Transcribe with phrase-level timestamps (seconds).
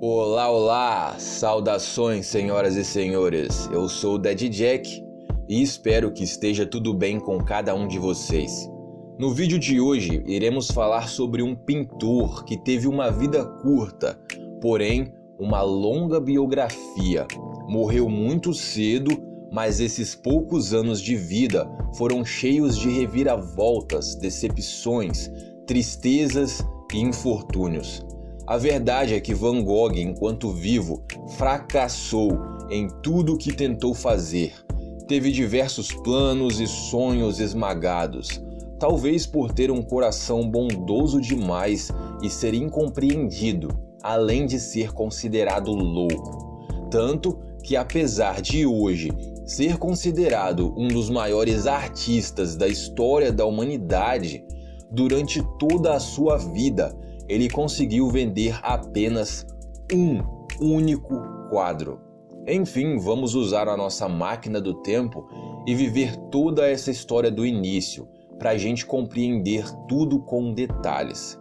[0.00, 1.16] Olá, olá!
[1.18, 3.68] Saudações, senhoras e senhores.
[3.72, 5.04] Eu sou o Dead Jack
[5.48, 8.70] e espero que esteja tudo bem com cada um de vocês.
[9.18, 14.16] No vídeo de hoje, iremos falar sobre um pintor que teve uma vida curta,
[14.60, 17.26] porém uma longa biografia.
[17.68, 19.10] Morreu muito cedo,
[19.50, 25.28] mas esses poucos anos de vida foram cheios de reviravoltas, decepções,
[25.66, 28.06] tristezas e infortúnios.
[28.48, 31.04] A verdade é que Van Gogh, enquanto vivo,
[31.36, 32.30] fracassou
[32.70, 34.54] em tudo o que tentou fazer.
[35.06, 38.42] Teve diversos planos e sonhos esmagados,
[38.78, 43.68] talvez por ter um coração bondoso demais e ser incompreendido,
[44.02, 46.88] além de ser considerado louco.
[46.90, 49.10] Tanto que, apesar de hoje
[49.44, 54.42] ser considerado um dos maiores artistas da história da humanidade,
[54.90, 56.96] durante toda a sua vida
[57.28, 59.44] ele conseguiu vender apenas
[59.92, 60.22] um
[60.60, 62.00] único quadro.
[62.46, 65.28] Enfim, vamos usar a nossa máquina do tempo
[65.66, 71.38] e viver toda essa história do início, para a gente compreender tudo com detalhes.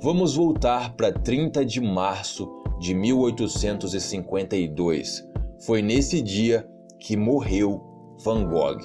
[0.00, 5.26] Vamos voltar para 30 de março de 1852.
[5.64, 6.68] Foi nesse dia
[7.00, 7.80] que morreu
[8.22, 8.78] Van Gogh.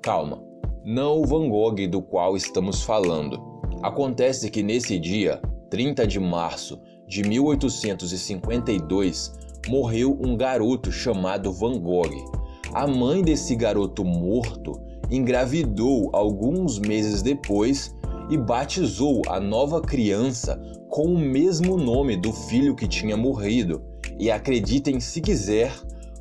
[0.00, 0.40] Calma,
[0.84, 3.40] não o Van Gogh do qual estamos falando.
[3.82, 5.40] Acontece que nesse dia
[5.72, 6.78] 30 de março
[7.08, 9.32] de 1852,
[9.66, 12.30] morreu um garoto chamado Van Gogh.
[12.74, 14.78] A mãe desse garoto morto
[15.10, 17.96] engravidou alguns meses depois
[18.28, 23.82] e batizou a nova criança com o mesmo nome do filho que tinha morrido.
[24.18, 25.72] E acreditem se quiser,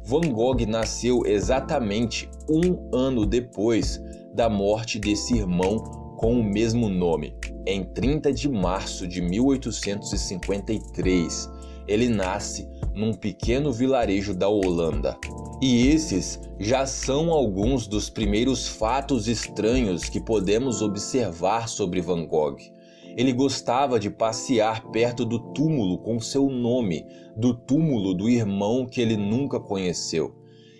[0.05, 4.01] Van Gogh nasceu exatamente um ano depois
[4.33, 5.77] da morte desse irmão
[6.15, 11.49] com o mesmo nome em 30 de março de 1853.
[11.87, 15.17] Ele nasce num pequeno vilarejo da Holanda.
[15.61, 22.57] E esses já são alguns dos primeiros fatos estranhos que podemos observar sobre Van Gogh.
[23.15, 27.05] Ele gostava de passear perto do túmulo com seu nome,
[27.35, 30.33] do túmulo do irmão que ele nunca conheceu.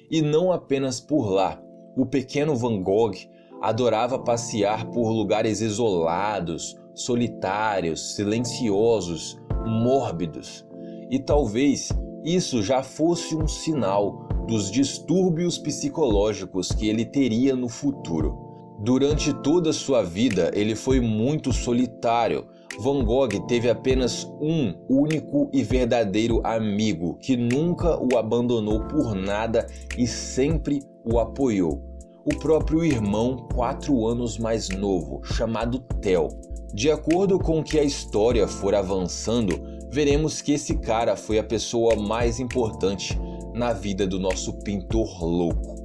[0.10, 1.62] E não apenas por lá.
[1.96, 3.16] O pequeno Van Gogh
[3.62, 10.66] adorava passear por lugares isolados, solitários, silenciosos, mórbidos.
[11.10, 11.90] E talvez
[12.24, 18.50] isso já fosse um sinal dos distúrbios psicológicos que ele teria no futuro.
[18.80, 22.48] Durante toda sua vida, ele foi muito solitário.
[22.80, 29.68] Van Gogh teve apenas um único e verdadeiro amigo que nunca o abandonou por nada
[29.96, 31.91] e sempre o apoiou
[32.26, 36.28] o próprio irmão quatro anos mais novo, chamado Theo.
[36.74, 39.60] De acordo com que a história for avançando,
[39.92, 43.20] veremos que esse cara foi a pessoa mais importante
[43.54, 45.76] na vida do nosso pintor louco.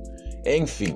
[0.45, 0.95] Enfim,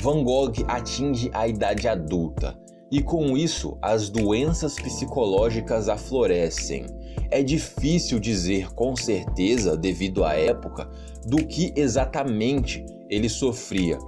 [0.00, 2.58] Van Gogh atinge a idade adulta
[2.90, 6.86] e com isso as doenças psicológicas aflorescem.
[7.30, 10.90] É difícil dizer com certeza, devido à época,
[11.26, 13.98] do que exatamente ele sofria,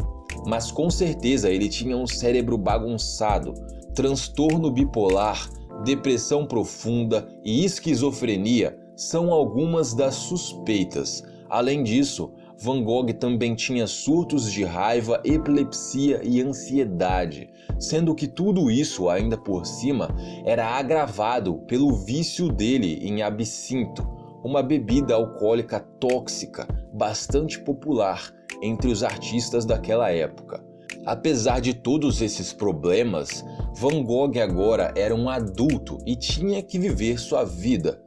[0.47, 3.55] mas com certeza ele tinha um cérebro bagunçado,
[3.95, 5.49] transtorno bipolar,
[5.85, 11.23] depressão profunda e esquizofrenia são algumas das suspeitas.
[11.49, 18.71] Além disso, Van Gogh também tinha surtos de raiva, epilepsia e ansiedade, sendo que tudo
[18.71, 20.15] isso, ainda por cima,
[20.45, 24.07] era agravado pelo vício dele em absinto,
[24.45, 30.63] uma bebida alcoólica tóxica bastante popular entre os artistas daquela época.
[31.07, 33.45] Apesar de todos esses problemas,
[33.75, 38.01] Van Gogh agora era um adulto e tinha que viver sua vida.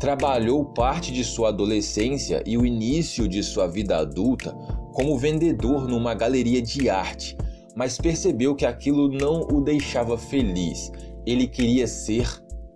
[0.00, 4.52] Trabalhou parte de sua adolescência e o início de sua vida adulta
[4.92, 7.36] como vendedor numa galeria de arte,
[7.76, 10.90] mas percebeu que aquilo não o deixava feliz.
[11.24, 12.26] Ele queria ser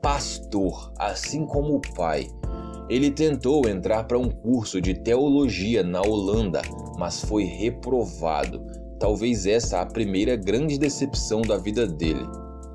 [0.00, 2.28] pastor, assim como o pai.
[2.88, 6.60] Ele tentou entrar para um curso de teologia na Holanda,
[6.98, 8.64] mas foi reprovado.
[8.98, 12.26] Talvez essa a primeira grande decepção da vida dele.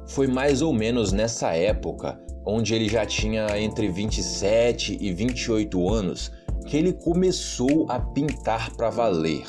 [0.08, 6.32] Foi mais ou menos nessa época, onde ele já tinha entre 27 e 28 anos,
[6.66, 9.46] que ele começou a pintar para valer.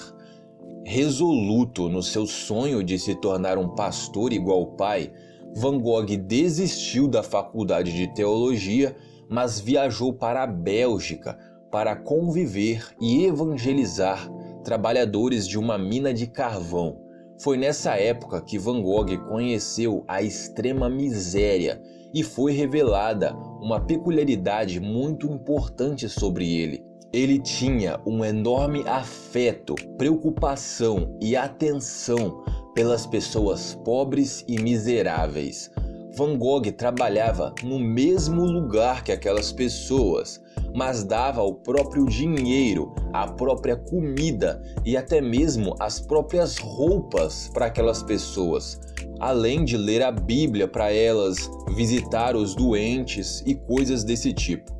[0.85, 5.13] Resoluto no seu sonho de se tornar um pastor igual o pai,
[5.55, 8.97] Van Gogh desistiu da faculdade de teologia
[9.31, 11.39] mas viajou para a Bélgica
[11.71, 14.29] para conviver e evangelizar
[14.65, 17.01] trabalhadores de uma mina de carvão.
[17.43, 21.81] Foi nessa época que Van Gogh conheceu a extrema miséria
[22.13, 26.85] e foi revelada uma peculiaridade muito importante sobre ele.
[27.13, 35.71] Ele tinha um enorme afeto, preocupação e atenção pelas pessoas pobres e miseráveis.
[36.17, 40.41] Van Gogh trabalhava no mesmo lugar que aquelas pessoas,
[40.75, 47.67] mas dava o próprio dinheiro, a própria comida e até mesmo as próprias roupas para
[47.67, 48.81] aquelas pessoas,
[49.21, 54.73] além de ler a Bíblia para elas, visitar os doentes e coisas desse tipo.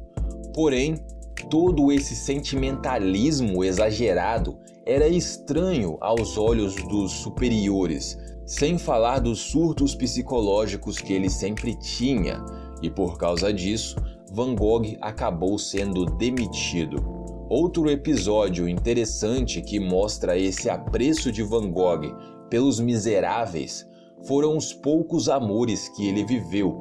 [0.53, 0.97] Porém,
[1.49, 8.19] todo esse sentimentalismo exagerado era estranho aos olhos dos superiores,
[8.51, 12.45] sem falar dos surtos psicológicos que ele sempre tinha,
[12.83, 13.95] e por causa disso,
[14.33, 16.97] Van Gogh acabou sendo demitido.
[17.49, 22.13] Outro episódio interessante que mostra esse apreço de Van Gogh
[22.51, 23.87] pelos miseráveis
[24.25, 26.73] foram os poucos amores que ele viveu.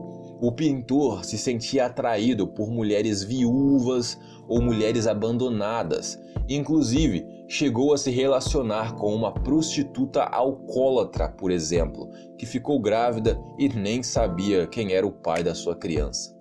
[0.41, 4.17] O pintor se sentia atraído por mulheres viúvas
[4.47, 6.19] ou mulheres abandonadas,
[6.49, 12.07] inclusive chegou a se relacionar com uma prostituta alcoólatra, por exemplo,
[12.37, 16.37] que ficou grávida e nem sabia quem era o pai da sua criança.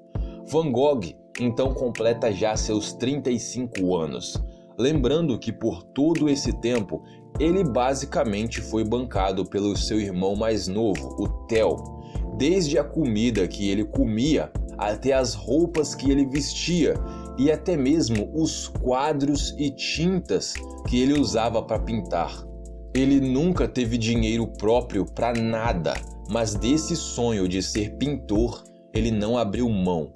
[0.47, 1.01] Van Gogh
[1.41, 4.37] então completa já seus 35 anos,
[4.79, 7.03] lembrando que por todo esse tempo
[7.41, 11.77] ele basicamente foi bancado pelo seu irmão mais novo, o Theo,
[12.37, 16.95] desde a comida que ele comia até as roupas que ele vestia
[17.39, 20.55] e até mesmo os quadros e tintas
[20.89, 22.45] que ele usava para pintar.
[22.93, 25.95] Ele nunca teve dinheiro próprio para nada,
[26.29, 30.11] mas desse sonho de ser pintor ele não abriu mão.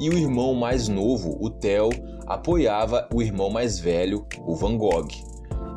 [0.00, 1.90] E o irmão mais novo, o Theo,
[2.26, 5.08] apoiava o irmão mais velho, o Van Gogh.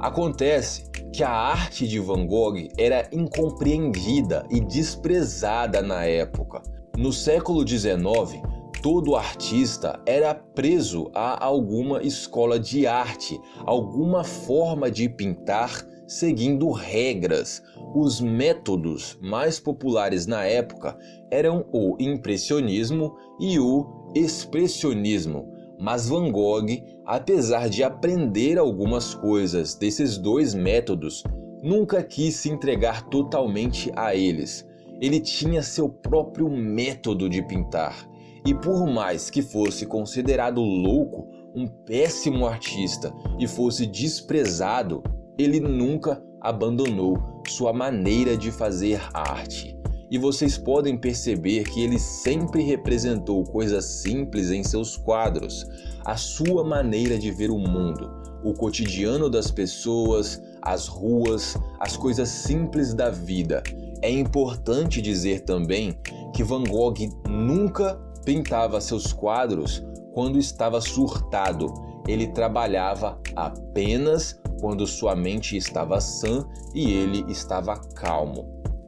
[0.02, 6.62] Acontece que a arte de Van Gogh era incompreendida e desprezada na época.
[6.98, 8.42] No século XIX,
[8.82, 17.62] todo artista era preso a alguma escola de arte, alguma forma de pintar seguindo regras.
[17.96, 20.98] Os métodos mais populares na época
[21.32, 25.54] eram o impressionismo e o expressionismo.
[25.80, 26.68] Mas Van Gogh,
[27.06, 31.24] apesar de aprender algumas coisas desses dois métodos,
[31.62, 34.68] nunca quis se entregar totalmente a eles.
[35.00, 38.08] Ele tinha seu próprio método de pintar
[38.48, 45.04] e por mais que fosse considerado louco, um péssimo artista e fosse desprezado,
[45.38, 49.78] ele nunca abandonou sua maneira de fazer arte.
[50.10, 55.66] E vocês podem perceber que ele sempre representou coisas simples em seus quadros,
[56.06, 58.10] a sua maneira de ver o mundo,
[58.46, 63.62] o cotidiano das pessoas, as ruas, as coisas simples da vida.
[64.02, 65.98] É importante dizer também
[66.34, 66.96] que Van Gogh
[67.28, 69.82] nunca pintava seus quadros
[70.14, 71.74] quando estava surtado.
[72.06, 76.46] Ele trabalhava apenas quando sua mente estava sã
[76.76, 78.46] e ele estava calmo.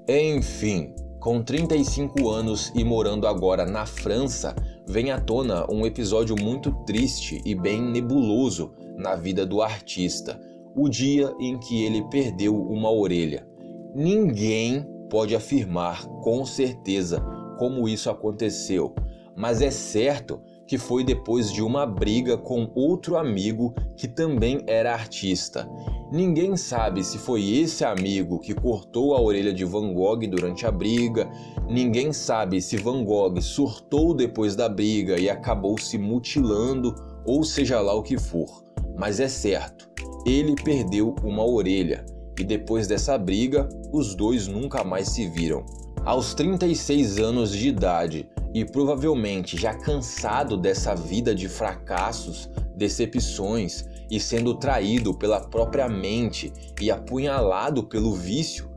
[0.09, 4.53] Enfim, com 35 anos e morando agora na França,
[4.86, 10.38] vem à tona um episódio muito triste e bem nebuloso na vida do artista,
[10.75, 13.47] o dia em que ele perdeu uma orelha.
[13.95, 17.24] Ninguém pode afirmar com certeza
[17.57, 18.94] como isso aconteceu,
[19.39, 24.94] mas é certo que foi depois de uma briga com outro amigo que também era
[24.94, 25.66] artista.
[26.11, 30.71] Ninguém sabe se foi esse amigo que cortou a orelha de Van Gogh durante a
[30.71, 31.30] briga,
[31.69, 36.94] ninguém sabe se Van Gogh surtou depois da briga e acabou se mutilando,
[37.25, 38.66] ou seja lá o que for.
[38.97, 39.90] Mas é certo,
[40.25, 42.06] ele perdeu uma orelha
[42.37, 45.66] e depois dessa briga, os dois nunca mais se viram.
[46.06, 54.19] Aos 36 anos de idade, e provavelmente já cansado dessa vida de fracassos, decepções e
[54.19, 56.51] sendo traído pela própria mente
[56.81, 58.69] e apunhalado pelo vício,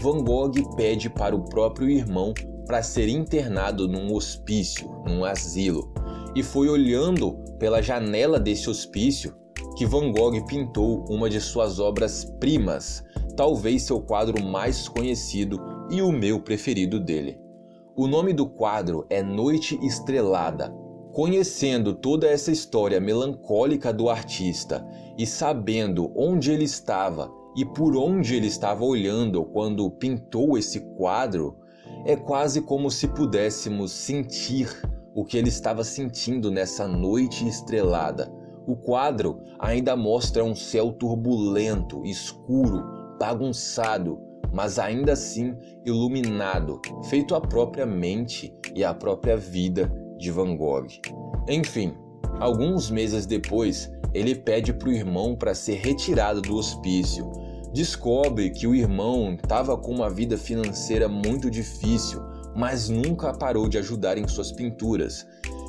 [0.00, 2.32] Van Gogh pede para o próprio irmão
[2.66, 5.92] para ser internado num hospício, num asilo.
[6.34, 9.34] E foi olhando pela janela desse hospício
[9.76, 13.02] que Van Gogh pintou uma de suas obras-primas,
[13.36, 17.40] talvez seu quadro mais conhecido e o meu preferido dele.
[17.96, 20.72] O nome do quadro é Noite Estrelada.
[21.12, 28.36] Conhecendo toda essa história melancólica do artista e sabendo onde ele estava e por onde
[28.36, 31.56] ele estava olhando quando pintou esse quadro,
[32.04, 34.70] é quase como se pudéssemos sentir
[35.14, 38.32] o que ele estava sentindo nessa noite estrelada.
[38.66, 42.84] O quadro ainda mostra um céu turbulento, escuro,
[43.18, 50.56] bagunçado, mas ainda assim iluminado, feito a própria mente e a própria vida de Van
[50.56, 50.86] Gogh.
[51.48, 51.94] Enfim,
[52.40, 57.30] alguns meses depois, ele pede para o irmão para ser retirado do hospício.
[57.72, 62.20] Descobre que o irmão estava com uma vida financeira muito difícil,
[62.56, 65.26] mas nunca parou de ajudar em suas pinturas.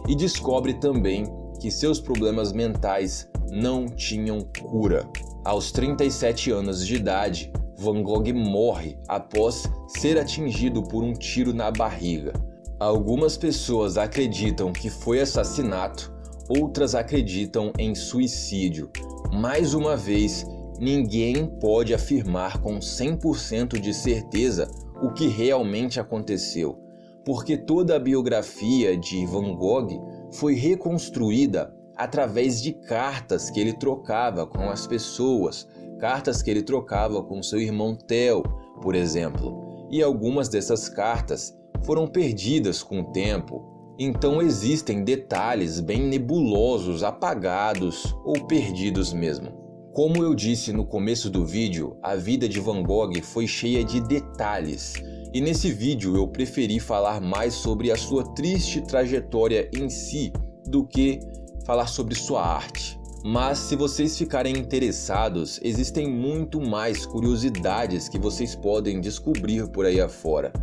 [0.08, 1.26] E descobre também
[1.60, 5.08] que seus problemas mentais não tinham cura.
[5.44, 11.72] Aos 37 anos de idade, Van Gogh morre após ser atingido por um tiro na
[11.72, 12.34] barriga.
[12.78, 16.14] Algumas pessoas acreditam que foi assassinato,
[16.50, 18.92] outras acreditam em suicídio.
[19.32, 20.46] Mais uma vez,
[20.78, 24.70] ninguém pode afirmar com 100% de certeza
[25.02, 26.78] o que realmente aconteceu,
[27.24, 34.46] porque toda a biografia de Van Gogh foi reconstruída através de cartas que ele trocava
[34.46, 35.66] com as pessoas,
[36.00, 38.42] cartas que ele trocava com seu irmão Theo,
[38.82, 39.88] por exemplo.
[39.92, 41.54] E algumas dessas cartas
[41.84, 49.60] foram perdidas com o tempo, então existem detalhes bem nebulosos, apagados ou perdidos mesmo.
[49.94, 54.00] Como eu disse no começo do vídeo, a vida de Van Gogh foi cheia de
[54.00, 54.94] detalhes.
[55.34, 60.32] E nesse vídeo eu preferi falar mais sobre a sua triste trajetória em si
[60.66, 61.20] do que
[61.66, 62.99] falar sobre sua arte.
[63.24, 70.00] Mas se vocês ficarem interessados, existem muito mais curiosidades que vocês podem descobrir por aí
[70.00, 70.54] afora.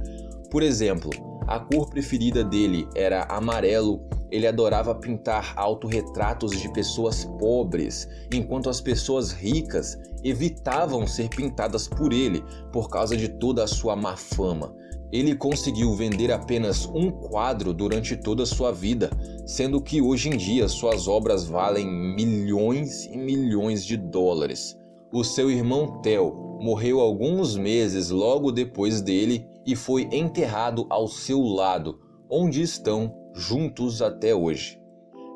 [0.51, 1.11] Por exemplo,
[1.47, 4.01] a cor preferida dele era amarelo.
[4.31, 12.13] Ele adorava pintar autorretratos de pessoas pobres, enquanto as pessoas ricas evitavam ser pintadas por
[12.13, 14.75] ele por causa de toda a sua má fama.
[15.13, 19.11] Ele conseguiu vender apenas um quadro durante toda a sua vida,
[19.47, 24.77] sendo que hoje em dia suas obras valem milhões e milhões de dólares.
[25.13, 31.41] O seu irmão Theo morreu alguns meses logo depois dele e foi enterrado ao seu
[31.43, 31.99] lado,
[32.29, 34.81] onde estão juntos até hoje.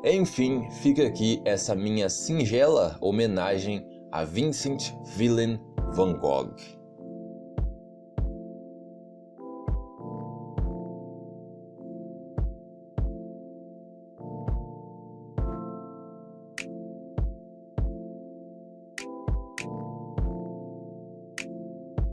[0.03, 5.59] Enfim, fica aqui essa minha singela homenagem a Vincent Willem
[5.93, 6.80] van Gogh.